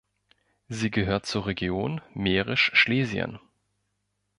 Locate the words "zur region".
1.27-2.01